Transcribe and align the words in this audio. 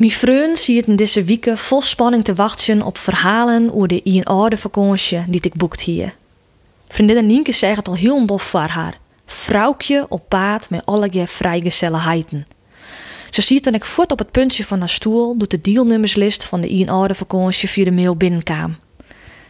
Mijn 0.00 0.12
ziet 0.56 0.86
in 0.86 0.96
deze 0.96 1.24
weken 1.24 1.58
vol 1.58 1.80
spanning 1.80 2.24
te 2.24 2.34
wachten 2.34 2.82
op 2.82 2.98
verhalen 2.98 3.74
over 3.74 3.88
de 3.88 4.02
in 4.02 4.24
oude 4.24 4.56
vakantie 4.56 5.24
die 5.28 5.40
ik 5.42 5.54
boekt 5.54 5.80
hier. 5.80 6.14
Vriendin 6.88 7.26
Nienke 7.26 7.52
zegt 7.52 7.76
het 7.76 7.88
al 7.88 7.94
heel 7.94 8.26
dof 8.26 8.42
voor 8.42 8.60
haar. 8.60 8.98
Vrouwtje 9.26 10.06
op 10.08 10.28
paard 10.28 10.70
met 10.70 10.86
alle 10.86 11.26
vrijgezelligheden. 11.26 12.46
Ze 13.30 13.42
ziet 13.42 13.64
dan 13.64 13.74
ik 13.74 13.84
voort 13.84 14.12
op 14.12 14.18
het 14.18 14.30
puntje 14.30 14.64
van 14.64 14.78
haar 14.78 14.88
stoel 14.88 15.36
doet 15.36 15.50
de 15.50 15.60
deelnummerslist 15.60 16.44
van 16.44 16.60
de 16.60 16.68
in 16.68 16.88
oude 16.88 17.14
vakantie 17.14 17.68
via 17.68 17.84
de 17.84 17.92
mail 17.92 18.16
binnenkwam. 18.16 18.76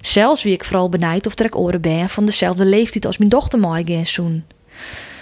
Zelfs 0.00 0.42
wie 0.42 0.52
ik 0.52 0.64
vooral 0.64 0.88
benijd 0.88 1.26
of 1.26 1.38
er 1.38 1.44
ik 1.44 1.56
oren 1.56 1.80
ben 1.80 2.08
van 2.08 2.24
dezelfde 2.24 2.64
leeftijd 2.64 3.06
als 3.06 3.18
mijn 3.18 3.30
dochter 3.30 3.60
gaan 3.84 4.06
zoen. 4.06 4.44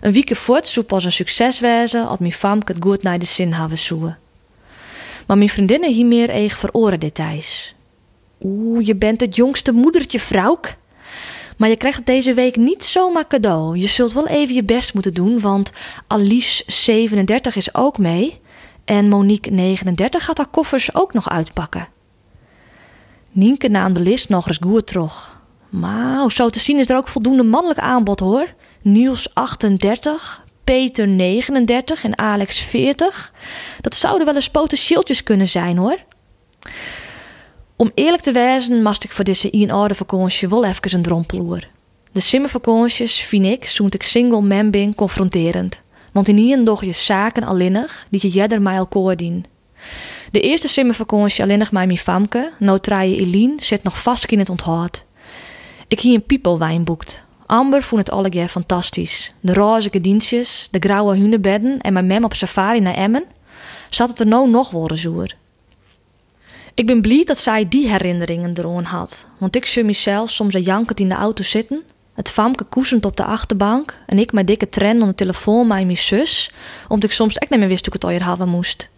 Een 0.00 0.12
week 0.12 0.36
voort 0.36 0.66
zou 0.66 0.86
pas 0.86 1.04
een 1.04 1.12
succes 1.12 1.60
wezen 1.60 2.06
als 2.06 2.18
mijn 2.18 2.32
famke 2.32 2.72
het 2.72 2.84
goed 2.84 3.02
naar 3.02 3.18
de 3.18 3.26
zin 3.26 3.52
hebben 3.52 3.78
zoeken. 3.78 4.21
Maar 5.32 5.40
mijn 5.40 5.52
vriendinnen 5.52 5.92
hier 5.92 6.06
meer 6.06 6.30
eigen 6.30 6.58
voor 6.58 6.70
oren 6.72 7.00
details. 7.00 7.74
Oeh, 8.40 8.86
je 8.86 8.96
bent 8.96 9.20
het 9.20 9.36
jongste 9.36 9.72
moedertje, 9.72 10.20
vrouwk. 10.20 10.74
Maar 11.56 11.68
je 11.68 11.76
krijgt 11.76 12.06
deze 12.06 12.34
week 12.34 12.56
niet 12.56 12.84
zomaar 12.84 13.26
cadeau. 13.26 13.78
Je 13.78 13.86
zult 13.86 14.12
wel 14.12 14.26
even 14.26 14.54
je 14.54 14.64
best 14.64 14.94
moeten 14.94 15.14
doen, 15.14 15.40
want 15.40 15.72
Alice 16.06 16.62
37 16.66 17.56
is 17.56 17.74
ook 17.74 17.98
mee. 17.98 18.40
En 18.84 19.08
Monique 19.08 19.50
39 19.50 20.24
gaat 20.24 20.36
haar 20.36 20.46
koffers 20.46 20.94
ook 20.94 21.12
nog 21.12 21.28
uitpakken. 21.28 21.88
Nienke 23.30 23.68
nam 23.68 23.92
de 23.92 24.00
list 24.00 24.28
nog 24.28 24.46
eens 24.46 24.58
goed 24.60 24.86
terug. 24.86 25.40
Maar 25.68 26.30
zo 26.30 26.48
te 26.48 26.60
zien 26.60 26.78
is 26.78 26.90
er 26.90 26.96
ook 26.96 27.08
voldoende 27.08 27.42
mannelijk 27.42 27.80
aanbod 27.80 28.20
hoor. 28.20 28.54
Niels 28.82 29.34
38, 29.34 30.42
Peter 30.64 31.08
39 31.08 32.04
en 32.04 32.18
Alex 32.18 32.60
40. 32.60 33.32
Dat 33.80 33.94
zouden 33.94 34.26
wel 34.26 34.34
eens 34.34 34.50
potentieeltjes 34.50 35.22
kunnen 35.22 35.48
zijn 35.48 35.76
hoor. 35.76 35.98
Om 37.76 37.90
eerlijk 37.94 38.22
te 38.22 38.32
wezen, 38.32 38.82
mast 38.82 39.04
ik 39.04 39.12
voor 39.12 39.24
deze 39.24 39.50
in 39.50 39.70
oude 39.70 39.94
vakantie 39.94 40.48
wel 40.48 40.64
even 40.64 40.94
een 40.94 41.02
dromploer. 41.02 41.68
De 42.12 42.20
simmervakanties 42.20 43.20
vind 43.20 43.46
ik, 43.46 43.66
zoent 43.66 43.94
ik 43.94 44.02
single 44.02 44.40
man 44.40 44.94
confronterend. 44.94 45.80
Want 46.12 46.28
in 46.28 46.36
hier 46.36 46.64
doch 46.64 46.84
je 46.84 46.92
zaken 46.92 47.42
alleenig 47.42 48.06
die 48.10 48.20
je 48.22 48.28
jeder 48.28 48.62
mij 48.62 48.76
elkaar 48.76 49.16
dien. 49.16 49.44
De 50.30 50.40
eerste 50.40 50.68
simmervakantie 50.68 51.42
alleenig 51.42 51.72
mij 51.72 51.86
mijn 51.86 51.98
famke, 51.98 52.52
nou 52.58 52.78
Eline, 53.16 53.54
zit 53.56 53.82
nog 53.82 54.02
vast 54.02 54.24
in 54.24 54.38
het 54.38 54.50
onthoud. 54.50 55.04
Ik 55.88 56.00
hier 56.00 56.14
een 56.14 56.26
piepelwijn 56.26 56.84
boekt. 56.84 57.24
Amber 57.46 57.82
vond 57.82 58.06
het 58.06 58.10
allegear 58.10 58.48
fantastisch. 58.48 59.32
De 59.40 59.52
roze 59.52 60.00
dienstjes, 60.00 60.68
de 60.70 60.78
grauwe 60.78 61.16
hunebedden 61.16 61.80
en 61.80 61.92
mijn 61.92 62.06
mem 62.06 62.24
op 62.24 62.34
safari 62.34 62.80
naar 62.80 62.94
Emmen. 62.94 63.24
Zat 63.90 64.08
het 64.08 64.20
er 64.20 64.26
nou 64.26 64.50
nog 64.50 64.70
wel 64.70 64.90
zoer. 64.94 65.34
Ik 66.74 66.86
ben 66.86 67.00
blij 67.00 67.24
dat 67.24 67.38
zij 67.38 67.68
die 67.68 67.88
herinneringen 67.88 68.58
eroon 68.58 68.84
had. 68.84 69.26
Want 69.38 69.56
ik 69.56 69.66
zie 69.66 69.84
mezelf 69.84 70.30
soms 70.30 70.54
een 70.54 70.62
jankend 70.62 71.00
in 71.00 71.08
de 71.08 71.14
auto 71.14 71.42
zitten. 71.42 71.82
Het 72.14 72.28
famke 72.30 72.64
koesend 72.64 73.04
op 73.04 73.16
de 73.16 73.24
achterbank. 73.24 73.98
En 74.06 74.18
ik 74.18 74.32
met 74.32 74.46
dikke 74.46 74.68
tren 74.68 75.02
aan 75.02 75.08
de 75.08 75.14
telefoon 75.14 75.66
met 75.66 75.84
mijn 75.84 75.96
zus. 75.96 76.50
Omdat 76.88 77.10
ik 77.10 77.16
soms 77.16 77.34
echt 77.34 77.50
niet 77.50 77.58
meer 77.58 77.68
wist 77.68 77.86
hoe 77.86 77.94
ik 77.94 78.02
het 78.02 78.22
hebben 78.22 78.48
moest. 78.48 78.88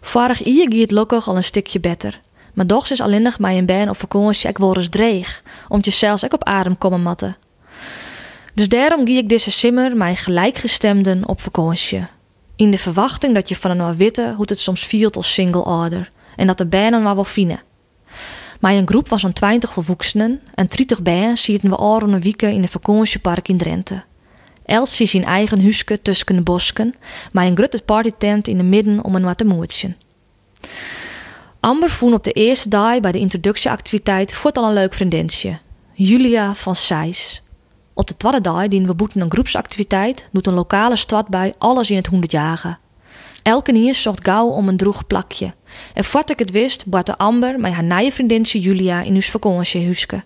Vorig 0.00 0.44
jaar 0.44 0.54
ging 0.54 0.80
het 0.80 0.88
gelukkig 0.88 1.28
al 1.28 1.36
een 1.36 1.44
stukje 1.44 1.80
beter. 1.80 2.20
Maar 2.54 2.66
doch 2.66 2.90
is 2.90 3.00
alleen 3.00 3.22
nog 3.22 3.38
mij 3.38 3.58
een 3.58 3.66
ben 3.66 3.88
op 3.88 4.00
vakantie 4.00 4.48
ik 4.48 4.58
word 4.58 4.76
eens 4.76 4.88
dreig. 4.88 5.42
Zelfs 5.80 6.24
ook 6.24 6.32
op 6.32 6.44
adem 6.44 6.78
komen 6.78 7.02
matten. 7.02 7.36
Dus 8.58 8.68
daarom 8.68 9.06
gie 9.06 9.16
ik 9.16 9.28
deze 9.28 9.50
simmer 9.50 9.96
mijn 9.96 10.16
gelijkgestemden 10.16 11.28
op 11.28 11.40
vakantie. 11.40 12.06
In 12.56 12.70
de 12.70 12.78
verwachting 12.78 13.34
dat 13.34 13.48
je 13.48 13.56
van 13.56 13.78
een 13.78 13.96
witte 13.96 14.32
hoe 14.36 14.44
het 14.48 14.60
soms 14.60 14.86
viert 14.86 15.16
als 15.16 15.34
single 15.34 15.64
order 15.64 16.10
en 16.36 16.46
dat 16.46 16.58
de 16.58 16.66
bijen 16.66 17.02
maar 17.02 17.14
wel 17.14 17.24
fine. 17.24 17.58
Maar 18.60 18.72
een 18.72 18.86
groep 18.86 19.08
was 19.08 19.22
een 19.22 19.32
twintig 19.32 19.72
volwassenen 19.72 20.40
en 20.54 20.66
30 20.66 21.02
bijen 21.02 21.36
zitten 21.36 21.70
we 21.70 21.76
al 21.76 22.02
een 22.02 22.20
weekend 22.20 22.54
in 22.54 22.62
een 22.62 22.68
vakantiepark 22.68 23.48
in 23.48 23.56
Drenthe. 23.56 24.02
Els 24.64 25.00
is 25.00 25.10
zijn 25.10 25.24
eigen 25.24 25.60
huske 25.60 26.02
tussen 26.02 26.36
de 26.36 26.42
bosken, 26.42 26.94
maar 27.32 27.46
een 27.46 27.56
grote 27.56 27.82
partytent 27.84 28.48
in 28.48 28.56
de 28.56 28.64
midden 28.64 29.04
om 29.04 29.14
een 29.14 29.24
wat 29.24 29.38
te 29.38 29.44
moertje. 29.44 29.94
Amber 31.60 31.90
voelde 31.90 32.16
op 32.16 32.24
de 32.24 32.32
eerste 32.32 32.68
dag 32.68 33.00
bij 33.00 33.12
de 33.12 33.18
introductieactiviteit 33.18 34.34
voort 34.34 34.56
al 34.56 34.66
een 34.66 34.74
leuk 34.74 34.94
vriendinnetje. 34.94 35.58
Julia 35.94 36.54
van 36.54 36.74
Seis. 36.74 37.42
Op 37.98 38.08
de 38.08 38.16
tweede 38.16 38.40
dag 38.40 38.68
dienen 38.68 38.88
we 38.88 38.94
boeten 38.94 39.20
een 39.20 39.30
groepsactiviteit, 39.30 40.28
doet 40.32 40.46
een 40.46 40.54
lokale 40.54 40.96
stad 40.96 41.28
bij 41.28 41.54
alles 41.58 41.90
in 41.90 41.96
het 41.96 42.06
honderd 42.06 42.32
jagen. 42.32 42.78
Elke 43.42 43.72
nier 43.72 43.94
zocht 43.94 44.24
gauw 44.24 44.48
om 44.48 44.68
een 44.68 44.76
droeg 44.76 45.06
plakje. 45.06 45.54
En 45.94 46.04
voordat 46.04 46.30
ik 46.30 46.38
het 46.38 46.50
wist, 46.50 46.86
barte 46.86 47.16
Amber 47.16 47.60
met 47.60 47.72
haar 47.72 47.84
nieuwe 47.84 48.12
vriendinnetje 48.12 48.60
Julia 48.60 49.02
in 49.02 49.14
ons 49.14 49.30
vakantiehuske. 49.30 50.24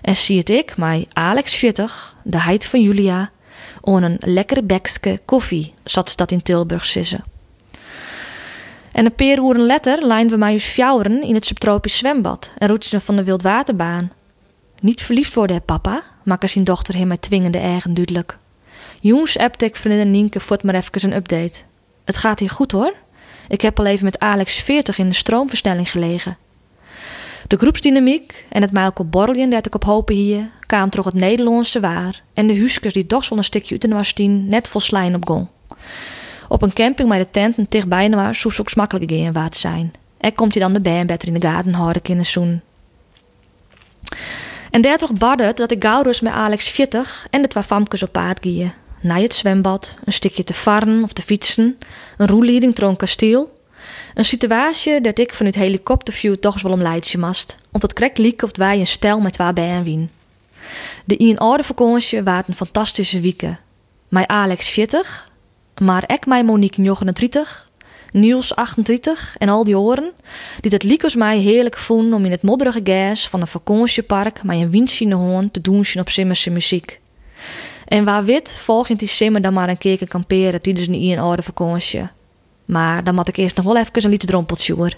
En 0.00 0.16
zie 0.16 0.38
het 0.38 0.50
ik, 0.50 0.76
mij 0.76 1.06
Alex 1.12 1.54
40, 1.54 2.16
de 2.22 2.40
heid 2.40 2.66
van 2.66 2.82
Julia, 2.82 3.30
on 3.80 4.02
een 4.02 4.16
lekkere 4.20 4.62
bekske 4.62 5.20
koffie, 5.24 5.74
zat 5.82 6.12
dat 6.16 6.30
in 6.30 6.42
Tilburg 6.42 6.84
sissen. 6.84 7.24
En 8.92 9.04
een 9.04 9.14
paar 9.14 9.38
uren 9.38 9.66
later 9.66 10.06
lijnden 10.06 10.32
we 10.32 10.38
mij 10.38 10.58
fjouweren 10.58 11.22
in 11.22 11.34
het 11.34 11.46
subtropisch 11.46 11.96
zwembad 11.96 12.52
en 12.58 12.68
roetsen 12.68 13.00
van 13.00 13.16
de 13.16 13.24
wildwaterbaan. 13.24 14.12
Niet 14.80 15.02
verliefd 15.02 15.34
worden, 15.34 15.56
hè, 15.56 15.62
papa, 15.62 16.02
maakte 16.24 16.46
zijn 16.46 16.64
dochter 16.64 16.96
hem 16.96 17.06
met 17.06 17.22
dwingende 17.22 17.58
eigen 17.58 17.94
duidelijk. 17.94 18.38
Jongens 19.00 19.38
appte 19.38 19.64
ik 19.64 19.76
vriendin 19.76 20.10
Nienke 20.10 20.40
voort 20.40 20.62
maar 20.62 20.74
even 20.74 21.04
een 21.04 21.16
update. 21.16 21.60
Het 22.04 22.16
gaat 22.16 22.38
hier 22.38 22.50
goed 22.50 22.72
hoor. 22.72 22.94
Ik 23.48 23.60
heb 23.60 23.78
al 23.78 23.86
even 23.86 24.04
met 24.04 24.18
Alex 24.18 24.60
40 24.60 24.98
in 24.98 25.06
de 25.06 25.14
stroomversnelling 25.14 25.90
gelegen. 25.90 26.36
De 27.46 27.56
groepsdynamiek 27.56 28.46
en 28.48 28.62
het 28.62 28.72
mij 28.72 28.86
ook 28.86 29.10
borrelen 29.10 29.50
dat 29.50 29.66
ik 29.66 29.74
op 29.74 29.84
hopen 29.84 30.14
hier, 30.14 30.50
kwam 30.66 30.90
toch 30.90 31.04
het 31.04 31.14
Nederlandse 31.14 31.80
waar 31.80 32.22
en 32.34 32.46
de 32.46 32.52
huskers 32.52 32.92
die 32.92 33.06
wel 33.28 33.38
een 33.38 33.44
stukje 33.44 33.78
uit 33.80 33.92
was 33.92 34.12
net 34.48 34.68
vol 34.68 34.80
slijn 34.80 35.14
op 35.14 35.26
gong. 35.26 35.46
Op 36.48 36.62
een 36.62 36.72
camping 36.72 37.08
met 37.08 37.18
de 37.18 37.30
tenten 37.30 37.66
dichtbij 37.68 38.10
was, 38.10 38.40
zo 38.40 38.50
ook 38.60 38.68
smakkelijk 38.68 39.10
gaan 39.10 39.32
waard 39.32 39.56
zijn. 39.56 39.92
Er 40.18 40.32
komt 40.32 40.54
je 40.54 40.60
dan 40.60 40.72
de 40.72 40.80
band 40.80 41.24
in 41.24 41.34
de 41.34 41.46
gaten 41.46 41.74
houden 41.74 42.02
kunnen 42.02 42.26
zoen. 42.26 42.60
En 44.74 44.98
toch 44.98 45.12
badde 45.12 45.52
dat 45.54 45.70
ik 45.70 45.84
gauw 45.84 46.02
met 46.02 46.32
Alex 46.32 46.68
40 46.68 47.26
en 47.30 47.42
de 47.42 47.48
twee 47.48 47.62
famkes 47.62 48.02
op 48.02 48.12
paard 48.12 48.38
gieën 48.42 48.72
naar 49.00 49.18
het 49.18 49.34
zwembad, 49.34 49.96
een 50.04 50.12
stukje 50.12 50.44
te 50.44 50.54
varen 50.54 51.02
of 51.02 51.12
te 51.12 51.22
fietsen, 51.22 51.78
een 52.16 52.26
roelleiding 52.26 52.74
door 52.74 52.88
een 52.88 52.96
kasteel. 52.96 53.52
Een 54.14 54.24
situatie 54.24 55.00
dat 55.00 55.18
ik 55.18 55.34
vanuit 55.34 55.54
helikopterview 55.54 56.34
toch 56.34 56.62
wel 56.62 56.72
om 56.72 56.82
leidje 56.82 57.18
mast, 57.18 57.56
omdat 57.70 57.92
krek 57.92 58.18
liek 58.18 58.42
of 58.42 58.56
wij 58.56 58.78
een 58.78 58.86
stel 58.86 59.20
met 59.20 59.36
waar 59.36 59.52
bij 59.52 59.70
en 59.70 59.82
wien. 59.82 60.10
De 61.04 61.16
in 61.16 61.38
oude 61.38 61.62
vakantie 61.62 62.22
waren 62.22 62.44
een 62.46 62.54
fantastische 62.54 63.20
weken. 63.20 63.58
Mijn 64.08 64.28
Alex 64.28 64.68
40, 64.68 65.30
maar 65.80 66.12
ik 66.12 66.26
mijn 66.26 66.44
Monique 66.44 66.82
39, 66.82 67.70
Niels 68.14 68.54
38 68.56 69.36
en 69.38 69.48
al 69.48 69.64
die 69.64 69.78
oren, 69.78 70.12
die 70.60 70.70
het 70.70 70.82
liek 70.82 71.14
mij 71.14 71.38
heerlijk 71.38 71.76
vonden 71.76 72.14
om 72.14 72.24
in 72.24 72.30
het 72.30 72.42
modderige 72.42 72.80
gas 72.84 73.28
van 73.28 73.40
een 73.40 73.46
vakantiepark 73.46 74.42
met 74.42 74.56
een 74.56 74.70
windje 74.70 75.14
hoorn 75.14 75.50
te 75.50 75.60
doen 75.60 75.84
op 75.98 76.08
Simmerse 76.08 76.50
muziek. 76.50 77.00
En 77.84 78.04
waar 78.04 78.24
wit 78.24 78.52
volgend 78.52 78.98
die 78.98 79.08
simmer 79.08 79.42
dan 79.42 79.52
maar 79.52 79.68
een 79.68 79.78
keer 79.78 80.08
kamperen 80.08 80.60
tijdens 80.60 80.86
een 80.86 80.94
in 80.94 81.18
oude 81.18 81.42
vakantie. 81.42 82.08
Maar 82.64 83.04
dan 83.04 83.14
moet 83.14 83.28
ik 83.28 83.36
eerst 83.36 83.56
nog 83.56 83.64
wel 83.64 83.76
even 83.76 84.04
een 84.04 84.10
liedje 84.10 84.28
drompeltje 84.28 84.74
hoor. 84.74 84.92